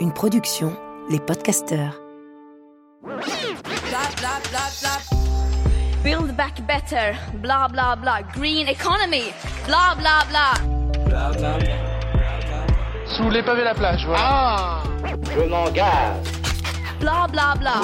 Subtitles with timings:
[0.00, 0.76] Une production,
[1.08, 1.98] les podcasteurs.
[6.04, 8.20] Build back better, blah blah blah.
[8.34, 9.32] Green economy,
[9.66, 10.52] blah blah blah.
[13.06, 14.20] Sous les pavés la plage, voilà.
[14.22, 14.82] Ah
[15.34, 16.16] Je m'engage.
[17.00, 17.80] Blah blah blah.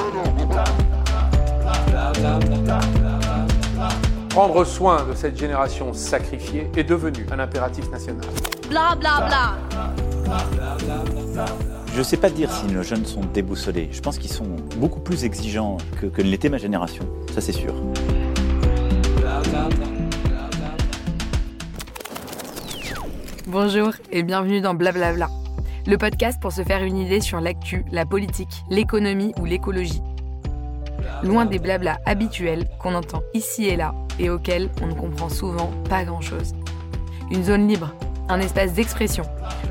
[4.29, 8.27] Prendre soin de cette génération sacrifiée est devenu un impératif national.
[8.75, 9.57] Blah.
[11.93, 13.89] Je ne sais pas dire si nos jeunes sont déboussolés.
[13.93, 17.07] Je pense qu'ils sont beaucoup plus exigeants que, que l'était ma génération.
[17.33, 17.73] Ça, c'est sûr.
[23.47, 25.29] Bonjour et bienvenue dans Blablabla,
[25.87, 30.03] le podcast pour se faire une idée sur l'actu, la politique, l'économie ou l'écologie.
[31.23, 35.71] Loin des blablas habituels qu'on entend ici et là et auxquels on ne comprend souvent
[35.89, 36.55] pas grand-chose.
[37.31, 37.95] Une zone libre,
[38.29, 39.25] un espace d'expression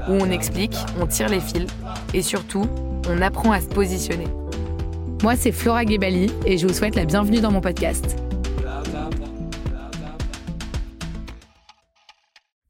[0.07, 1.71] où on explique, on tire les fils
[2.13, 2.65] et surtout,
[3.07, 4.27] on apprend à se positionner.
[5.23, 8.17] Moi, c'est Flora Gebali et je vous souhaite la bienvenue dans mon podcast.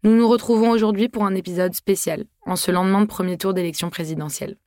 [0.04, 3.90] Nous nous retrouvons aujourd'hui pour un épisode spécial, en ce lendemain de premier tour d'élection
[3.90, 4.58] présidentielle.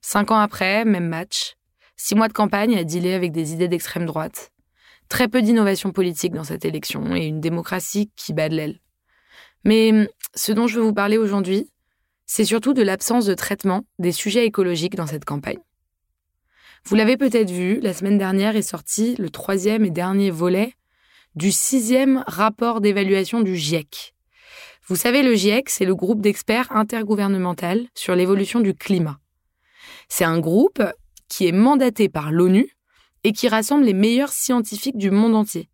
[0.00, 1.54] Cinq ans après, même match.
[1.96, 4.50] Six mois de campagne à dealer avec des idées d'extrême droite.
[5.08, 8.80] Très peu d'innovation politique dans cette élection et une démocratie qui bat de l'aile.
[9.64, 11.70] Mais ce dont je veux vous parler aujourd'hui,
[12.26, 15.58] c'est surtout de l'absence de traitement des sujets écologiques dans cette campagne.
[16.84, 20.74] Vous l'avez peut-être vu, la semaine dernière est sorti le troisième et dernier volet
[21.34, 24.14] du sixième rapport d'évaluation du GIEC,
[24.88, 29.18] vous savez, le GIEC, c'est le groupe d'experts intergouvernemental sur l'évolution du climat.
[30.08, 30.80] C'est un groupe
[31.28, 32.70] qui est mandaté par l'ONU
[33.24, 35.68] et qui rassemble les meilleurs scientifiques du monde entier.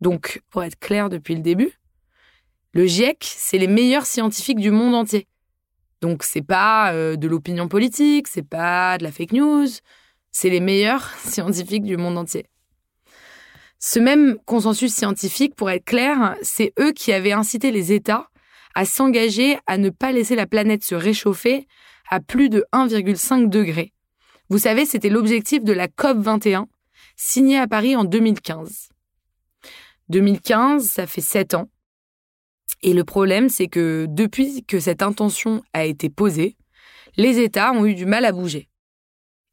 [0.00, 1.78] Donc, pour être clair depuis le début,
[2.72, 5.26] le GIEC, c'est les meilleurs scientifiques du monde entier.
[6.00, 9.68] Donc, c'est pas euh, de l'opinion politique, c'est pas de la fake news,
[10.30, 12.46] c'est les meilleurs scientifiques du monde entier.
[13.78, 18.28] Ce même consensus scientifique, pour être clair, c'est eux qui avaient incité les États
[18.74, 21.66] à s'engager à ne pas laisser la planète se réchauffer
[22.08, 23.92] à plus de 1,5 degré.
[24.48, 26.68] Vous savez, c'était l'objectif de la COP 21,
[27.16, 28.88] signée à Paris en 2015.
[30.08, 31.68] 2015, ça fait sept ans.
[32.82, 36.56] Et le problème, c'est que depuis que cette intention a été posée,
[37.16, 38.68] les États ont eu du mal à bouger.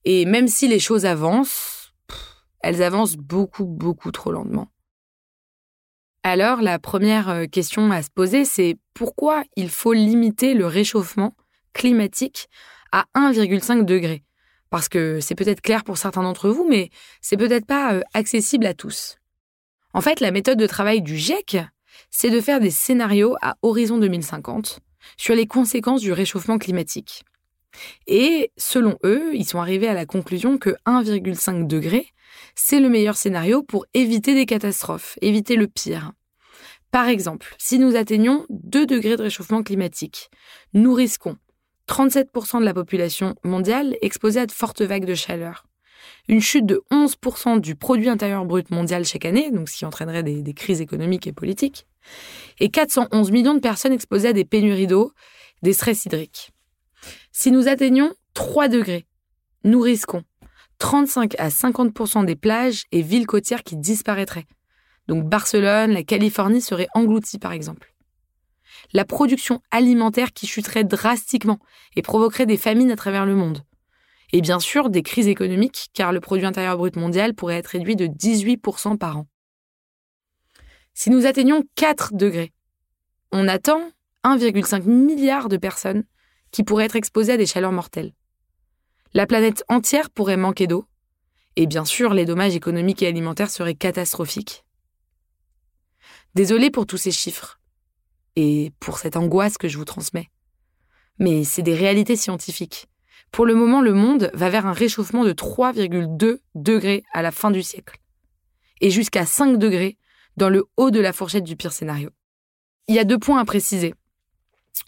[0.06, 1.94] Et même si les choses avancent,
[2.62, 4.68] elles avancent beaucoup, beaucoup trop lentement.
[6.23, 11.34] Alors, la première euh, question à se poser, c'est pourquoi il faut limiter le réchauffement
[11.73, 12.50] climatique
[12.91, 14.23] à 1,5 degré
[14.69, 16.89] Parce que c'est peut-être clair pour certains d'entre vous, mais
[17.22, 19.18] c'est peut-être pas euh, accessible à tous.
[19.94, 21.57] En fait, la méthode de travail du GIEC,
[22.11, 24.79] c'est de faire des scénarios à horizon 2050
[25.17, 27.23] sur les conséquences du réchauffement climatique.
[28.07, 32.07] Et selon eux, ils sont arrivés à la conclusion que 1,5 degré,
[32.55, 36.11] c'est le meilleur scénario pour éviter des catastrophes, éviter le pire.
[36.91, 40.29] Par exemple, si nous atteignons 2 degrés de réchauffement climatique,
[40.73, 41.38] nous risquons
[41.88, 45.66] 37% de la population mondiale exposée à de fortes vagues de chaleur,
[46.27, 50.41] une chute de 11% du produit intérieur brut mondial chaque année, ce qui entraînerait des,
[50.41, 51.85] des crises économiques et politiques,
[52.59, 55.13] et 411 millions de personnes exposées à des pénuries d'eau,
[55.61, 56.51] des stress hydriques.
[57.31, 59.05] Si nous atteignons 3 degrés,
[59.63, 60.23] nous risquons
[60.79, 64.47] 35 à 50% des plages et villes côtières qui disparaîtraient.
[65.07, 67.93] Donc Barcelone, la Californie seraient englouties par exemple.
[68.93, 71.59] La production alimentaire qui chuterait drastiquement
[71.95, 73.63] et provoquerait des famines à travers le monde.
[74.31, 77.95] Et bien sûr des crises économiques car le produit intérieur brut mondial pourrait être réduit
[77.95, 79.28] de 18% par an.
[80.94, 82.53] Si nous atteignons 4 degrés,
[83.31, 83.81] on attend
[84.23, 86.03] 1,5 milliard de personnes
[86.51, 88.13] qui pourraient être exposées à des chaleurs mortelles.
[89.13, 90.85] La planète entière pourrait manquer d'eau,
[91.56, 94.66] et bien sûr les dommages économiques et alimentaires seraient catastrophiques.
[96.35, 97.59] Désolé pour tous ces chiffres,
[98.35, 100.29] et pour cette angoisse que je vous transmets.
[101.18, 102.88] Mais c'est des réalités scientifiques.
[103.31, 107.51] Pour le moment, le monde va vers un réchauffement de 3,2 degrés à la fin
[107.51, 107.97] du siècle,
[108.81, 109.97] et jusqu'à 5 degrés
[110.37, 112.09] dans le haut de la fourchette du pire scénario.
[112.87, 113.93] Il y a deux points à préciser.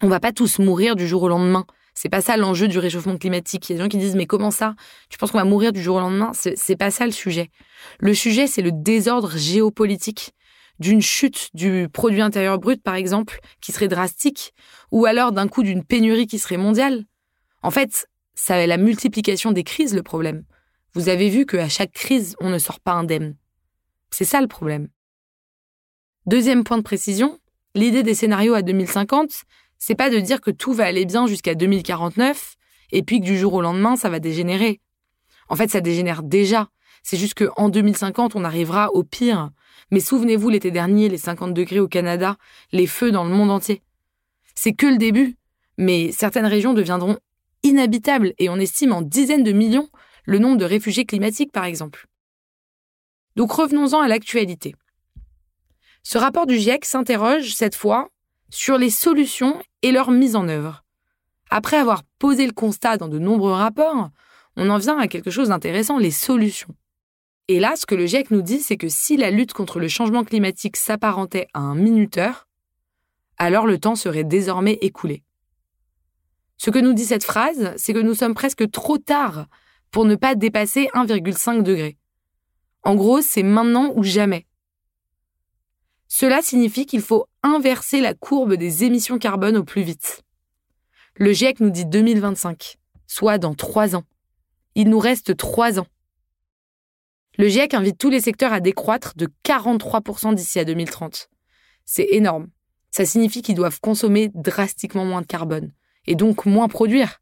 [0.01, 1.65] On va pas tous mourir du jour au lendemain.
[1.93, 3.69] C'est pas ça l'enjeu du réchauffement climatique.
[3.69, 4.75] Il y a des gens qui disent mais comment ça?
[5.09, 6.31] Tu penses qu'on va mourir du jour au lendemain?
[6.33, 7.51] C'est pas ça le sujet.
[7.99, 10.31] Le sujet c'est le désordre géopolitique
[10.79, 14.53] d'une chute du produit intérieur brut par exemple qui serait drastique
[14.89, 17.05] ou alors d'un coup d'une pénurie qui serait mondiale.
[17.61, 18.07] En fait,
[18.43, 20.43] ça la multiplication des crises le problème.
[20.93, 23.35] Vous avez vu qu'à chaque crise, on ne sort pas indemne.
[24.09, 24.89] C'est ça le problème.
[26.25, 27.39] Deuxième point de précision,
[27.73, 29.43] L'idée des scénarios à 2050,
[29.77, 32.55] c'est pas de dire que tout va aller bien jusqu'à 2049
[32.91, 34.81] et puis que du jour au lendemain, ça va dégénérer.
[35.47, 36.67] En fait, ça dégénère déjà.
[37.01, 39.51] C'est juste qu'en 2050, on arrivera au pire.
[39.89, 42.35] Mais souvenez-vous l'été dernier, les 50 degrés au Canada,
[42.73, 43.81] les feux dans le monde entier.
[44.53, 45.37] C'est que le début.
[45.77, 47.17] Mais certaines régions deviendront
[47.63, 49.89] inhabitables et on estime en dizaines de millions
[50.25, 52.07] le nombre de réfugiés climatiques, par exemple.
[53.35, 54.75] Donc revenons-en à l'actualité.
[56.03, 58.09] Ce rapport du GIEC s'interroge cette fois
[58.49, 60.83] sur les solutions et leur mise en œuvre.
[61.49, 64.09] Après avoir posé le constat dans de nombreux rapports,
[64.57, 66.75] on en vient à quelque chose d'intéressant, les solutions.
[67.47, 69.87] Et là, ce que le GIEC nous dit, c'est que si la lutte contre le
[69.87, 72.47] changement climatique s'apparentait à un minuteur,
[73.37, 75.23] alors le temps serait désormais écoulé.
[76.63, 79.47] Ce que nous dit cette phrase, c'est que nous sommes presque trop tard
[79.89, 81.97] pour ne pas dépasser 1,5 degré.
[82.83, 84.45] En gros, c'est maintenant ou jamais.
[86.07, 90.21] Cela signifie qu'il faut inverser la courbe des émissions carbone au plus vite.
[91.15, 92.77] Le GIEC nous dit 2025,
[93.07, 94.03] soit dans trois ans.
[94.75, 95.87] Il nous reste trois ans.
[97.39, 101.27] Le GIEC invite tous les secteurs à décroître de 43% d'ici à 2030.
[101.85, 102.49] C'est énorme.
[102.91, 105.71] Ça signifie qu'ils doivent consommer drastiquement moins de carbone,
[106.07, 107.21] et donc moins produire.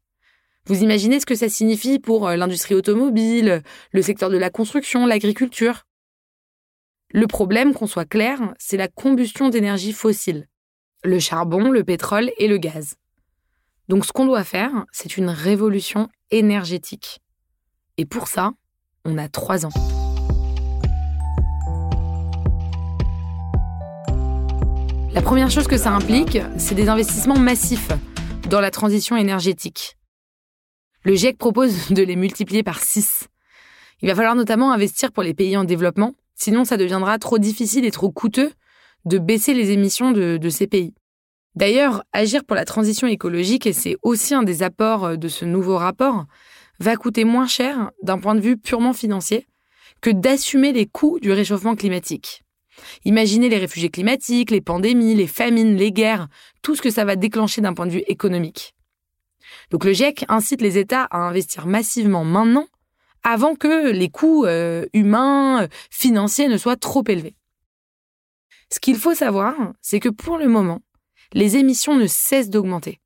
[0.66, 3.62] Vous imaginez ce que ça signifie pour euh, l'industrie automobile,
[3.92, 5.86] le secteur de la construction, l'agriculture
[7.12, 10.46] Le problème, qu'on soit clair, c'est la combustion d'énergie fossile.
[11.02, 12.96] Le charbon, le pétrole et le gaz.
[13.88, 17.20] Donc ce qu'on doit faire, c'est une révolution énergétique.
[17.96, 18.52] Et pour ça,
[19.04, 19.72] on a trois ans.
[25.12, 27.90] La première chose que ça implique, c'est des investissements massifs
[28.48, 29.96] dans la transition énergétique.
[31.04, 33.28] Le GIEC propose de les multiplier par 6.
[34.02, 37.84] Il va falloir notamment investir pour les pays en développement, sinon ça deviendra trop difficile
[37.84, 38.52] et trop coûteux
[39.04, 40.94] de baisser les émissions de, de ces pays.
[41.54, 45.76] D'ailleurs, agir pour la transition écologique, et c'est aussi un des apports de ce nouveau
[45.76, 46.26] rapport,
[46.78, 49.46] va coûter moins cher d'un point de vue purement financier
[50.00, 52.42] que d'assumer les coûts du réchauffement climatique.
[53.04, 56.28] Imaginez les réfugiés climatiques, les pandémies, les famines, les guerres,
[56.62, 58.74] tout ce que ça va déclencher d'un point de vue économique.
[59.70, 62.66] Donc le GIEC incite les États à investir massivement maintenant,
[63.22, 67.36] avant que les coûts euh, humains, financiers ne soient trop élevés.
[68.72, 70.80] Ce qu'il faut savoir, c'est que pour le moment,
[71.32, 73.00] les émissions ne cessent d'augmenter.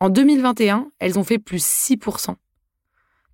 [0.00, 2.36] En 2021, elles ont fait plus 6%.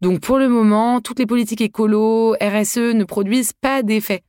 [0.00, 4.22] Donc pour le moment, toutes les politiques écolo, RSE ne produisent pas d'effet.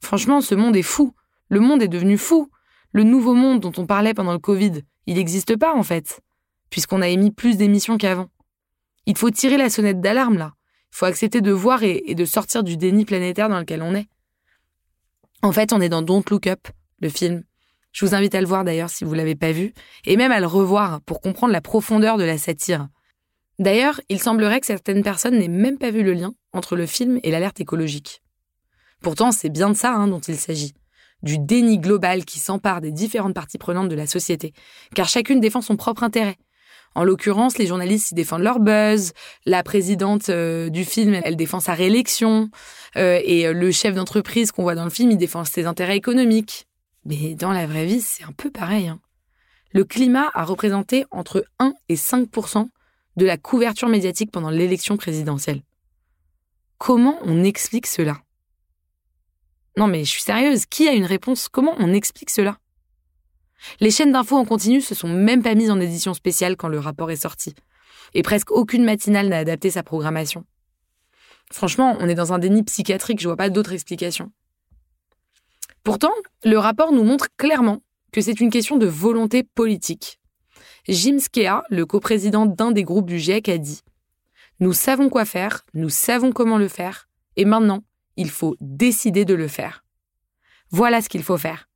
[0.00, 1.14] Franchement, ce monde est fou.
[1.48, 2.50] Le monde est devenu fou.
[2.92, 6.20] Le nouveau monde dont on parlait pendant le Covid, il n'existe pas en fait
[6.70, 8.30] puisqu'on a émis plus d'émissions qu'avant.
[9.06, 10.54] Il faut tirer la sonnette d'alarme là.
[10.92, 14.08] Il faut accepter de voir et, de sortir du déni planétaire dans lequel on est.
[15.42, 16.68] En fait, on est dans Don't Look Up,
[17.00, 17.44] le film.
[17.92, 19.72] Je vous invite à le voir d'ailleurs si vous l'avez pas vu,
[20.04, 22.88] et même à le revoir pour comprendre la profondeur de la satire.
[23.58, 27.20] D'ailleurs, il semblerait que certaines personnes n'aient même pas vu le lien entre le film
[27.22, 28.22] et l'alerte écologique.
[29.02, 30.74] Pourtant, c'est bien de ça hein, dont il s'agit.
[31.22, 34.52] Du déni global qui s'empare des différentes parties prenantes de la société,
[34.94, 36.38] car chacune défend son propre intérêt,
[36.94, 39.12] en l'occurrence, les journalistes, ils défendent leur buzz.
[39.46, 42.50] La présidente euh, du film, elle, défend sa réélection.
[42.96, 45.96] Euh, et euh, le chef d'entreprise qu'on voit dans le film, il défend ses intérêts
[45.96, 46.66] économiques.
[47.04, 48.88] Mais dans la vraie vie, c'est un peu pareil.
[48.88, 49.00] Hein.
[49.72, 52.68] Le climat a représenté entre 1 et 5%
[53.16, 55.62] de la couverture médiatique pendant l'élection présidentielle.
[56.78, 58.18] Comment on explique cela?
[59.76, 61.48] Non mais je suis sérieuse, qui a une réponse?
[61.48, 62.58] Comment on explique cela?
[63.78, 66.78] Les chaînes d'infos en continu se sont même pas mises en édition spéciale quand le
[66.78, 67.54] rapport est sorti.
[68.14, 70.44] Et presque aucune matinale n'a adapté sa programmation.
[71.52, 74.32] Franchement, on est dans un déni psychiatrique, je vois pas d'autre explication.
[75.82, 76.12] Pourtant,
[76.44, 80.20] le rapport nous montre clairement que c'est une question de volonté politique.
[80.88, 83.80] Jim Skea, le coprésident d'un des groupes du GIEC, a dit
[84.60, 87.82] Nous savons quoi faire, nous savons comment le faire, et maintenant,
[88.20, 89.84] il faut décider de le faire.
[90.70, 91.66] Voilà ce qu'il faut faire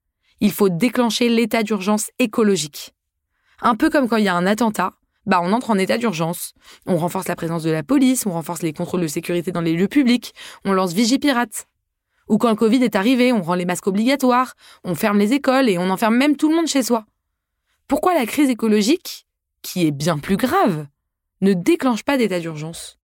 [0.40, 2.94] il faut déclencher l'état d'urgence écologique.
[3.60, 4.92] Un peu comme quand il y a un attentat,
[5.26, 6.52] bah on entre en état d'urgence.
[6.86, 9.72] On renforce la présence de la police, on renforce les contrôles de sécurité dans les
[9.72, 10.34] lieux publics,
[10.64, 11.66] on lance Vigipirate.
[12.28, 15.68] Ou quand le Covid est arrivé, on rend les masques obligatoires, on ferme les écoles
[15.68, 17.06] et on enferme même tout le monde chez soi.
[17.86, 19.26] Pourquoi la crise écologique,
[19.62, 20.86] qui est bien plus grave,
[21.40, 22.98] ne déclenche pas d'état d'urgence?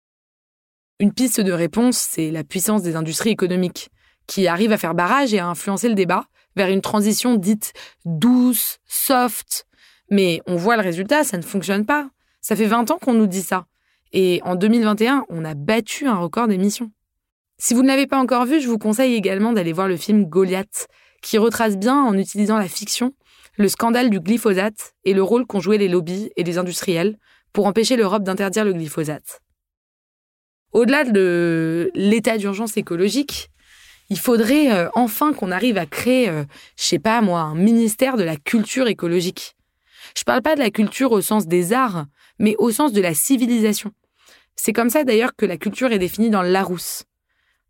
[1.01, 3.89] Une piste de réponse, c'est la puissance des industries économiques,
[4.27, 6.25] qui arrivent à faire barrage et à influencer le débat
[6.57, 7.71] vers une transition dite
[8.03, 9.65] douce, soft.
[10.11, 12.09] Mais on voit le résultat, ça ne fonctionne pas.
[12.41, 13.65] Ça fait 20 ans qu'on nous dit ça.
[14.11, 16.91] Et en 2021, on a battu un record d'émissions.
[17.57, 20.25] Si vous ne l'avez pas encore vu, je vous conseille également d'aller voir le film
[20.25, 20.87] Goliath,
[21.21, 23.13] qui retrace bien, en utilisant la fiction,
[23.57, 27.17] le scandale du glyphosate et le rôle qu'ont joué les lobbies et les industriels
[27.53, 29.41] pour empêcher l'Europe d'interdire le glyphosate.
[30.71, 33.49] Au-delà de l'état d'urgence écologique,
[34.09, 36.43] il faudrait euh, enfin qu'on arrive à créer, euh,
[36.77, 39.55] je sais pas moi, un ministère de la culture écologique.
[40.17, 42.05] Je parle pas de la culture au sens des arts,
[42.39, 43.91] mais au sens de la civilisation.
[44.55, 47.03] C'est comme ça d'ailleurs que la culture est définie dans Larousse.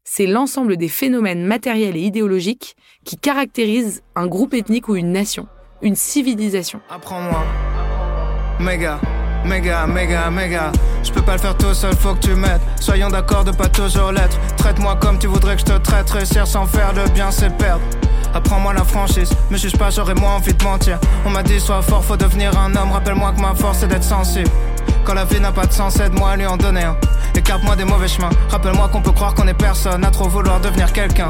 [0.03, 2.75] C'est l'ensemble des phénomènes matériels et idéologiques
[3.05, 5.47] qui caractérisent un groupe ethnique ou une nation,
[5.81, 6.81] une civilisation.
[6.89, 7.45] Apprends-moi.
[8.59, 8.99] Méga,
[9.45, 10.71] méga, méga, méga.
[11.03, 12.61] Je peux pas le faire tout seul, faut que tu m'aides.
[12.79, 14.37] Soyons d'accord de pas toujours l'être.
[14.57, 16.09] Traite-moi comme tu voudrais que je te traite.
[16.09, 17.81] Réussir sans faire le bien, c'est perdre.
[18.33, 20.99] Apprends-moi la franchise, me juge pas, j'aurais moins envie de mentir.
[21.25, 22.91] On m'a dit, sois fort, faut devenir un homme.
[22.91, 24.49] Rappelle-moi que ma force c'est d'être sensible.
[25.03, 26.95] Quand la vie n'a pas de sens, aide-moi à lui en donner un.
[27.35, 28.29] Écarte-moi des mauvais chemins.
[28.49, 31.29] Rappelle-moi qu'on peut croire qu'on est personne à trop vouloir devenir quelqu'un.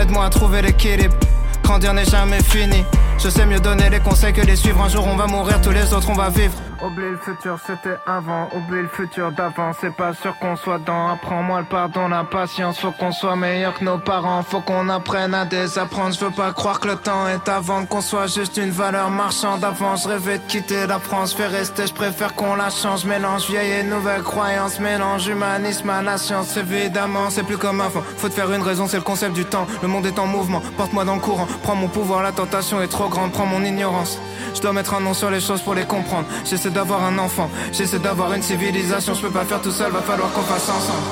[0.00, 1.14] Aide-moi à trouver l'équilibre.
[1.62, 2.82] Grandir n'est jamais fini.
[3.18, 4.80] Je sais mieux donner les conseils que les suivre.
[4.82, 6.54] Un jour on va mourir, tous les autres on va vivre.
[6.80, 8.48] Oublie le futur, c'était avant.
[8.54, 9.72] Oublie le futur d'avant.
[9.80, 11.08] C'est pas sûr qu'on soit dans.
[11.08, 12.78] Apprends-moi le pardon, la patience.
[12.78, 14.44] Faut qu'on soit meilleur que nos parents.
[14.44, 16.14] Faut qu'on apprenne à désapprendre.
[16.14, 17.84] Je veux pas croire que le temps est avant.
[17.84, 19.96] Qu'on soit juste une valeur marchande avant.
[19.96, 21.34] Je rêvais de quitter la France.
[21.34, 23.04] Fais rester, je préfère qu'on la change.
[23.04, 24.78] Mélange vieille et nouvelle croyance.
[24.78, 26.56] Mélange humanisme à la science.
[26.56, 28.02] Évidemment, c'est plus comme avant.
[28.18, 29.66] Faut te faire une raison, c'est le concept du temps.
[29.82, 30.62] Le monde est en mouvement.
[30.76, 31.48] Porte-moi dans le courant.
[31.64, 33.32] Prends mon pouvoir, la tentation est trop grande.
[33.32, 34.20] Prends mon ignorance.
[34.54, 36.26] Je dois mettre un nom sur les choses pour les comprendre.
[36.68, 39.14] J'essaie d'avoir un enfant, j'essaie d'avoir une civilisation.
[39.14, 41.02] Je peux pas faire tout seul, va falloir qu'on fasse ensemble.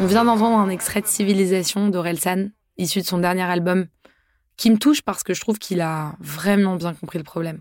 [0.00, 3.86] On vient d'entendre un extrait de Civilisation d'Orelsan, issu de son dernier album,
[4.56, 7.60] qui me touche parce que je trouve qu'il a vraiment bien compris le problème.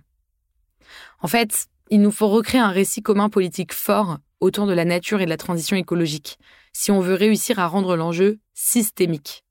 [1.21, 5.21] En fait, il nous faut recréer un récit commun politique fort autour de la nature
[5.21, 6.39] et de la transition écologique,
[6.73, 9.45] si on veut réussir à rendre l'enjeu systémique.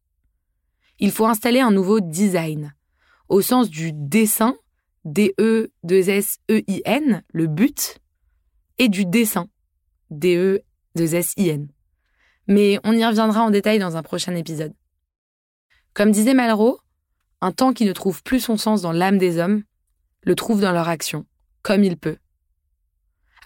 [0.98, 2.74] Il faut installer un nouveau design,
[3.28, 4.56] au sens du dessin
[5.04, 7.98] D-E-2-S-E-I-N, le but,
[8.78, 9.48] et du dessin,
[10.10, 11.68] D-E-2-S-I-N.
[12.46, 14.74] Mais on y reviendra en détail dans un prochain épisode.
[15.92, 16.80] Comme disait Malraux,
[17.40, 19.62] un temps qui ne trouve plus son sens dans l'âme des hommes,
[20.22, 21.26] le trouve dans leur action,
[21.62, 22.16] comme il peut.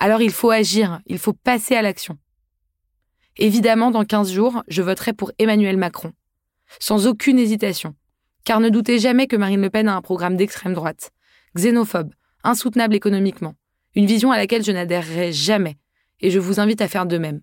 [0.00, 2.18] Alors il faut agir, il faut passer à l'action.
[3.36, 6.12] Évidemment, dans 15 jours, je voterai pour Emmanuel Macron,
[6.80, 7.94] sans aucune hésitation,
[8.44, 11.12] car ne doutez jamais que Marine Le Pen a un programme d'extrême droite,
[11.56, 12.12] xénophobe,
[12.44, 13.54] insoutenable économiquement,
[13.94, 15.76] une vision à laquelle je n'adhérerai jamais,
[16.20, 17.40] et je vous invite à faire de même.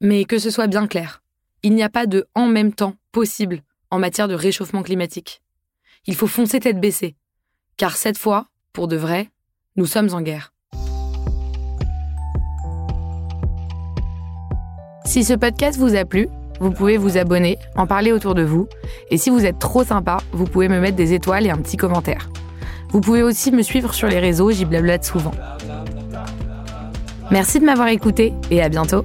[0.00, 1.22] Mais que ce soit bien clair,
[1.62, 5.42] il n'y a pas de en même temps possible en matière de réchauffement climatique.
[6.06, 7.16] Il faut foncer tête baissée,
[7.76, 9.30] car cette fois, pour de vrai,
[9.76, 10.52] nous sommes en guerre.
[15.04, 16.28] Si ce podcast vous a plu,
[16.60, 18.68] vous pouvez vous abonner, en parler autour de vous,
[19.10, 21.76] et si vous êtes trop sympa, vous pouvez me mettre des étoiles et un petit
[21.76, 22.30] commentaire.
[22.90, 25.32] Vous pouvez aussi me suivre sur les réseaux, j'y blablate souvent.
[27.30, 29.04] Merci de m'avoir écouté et à bientôt.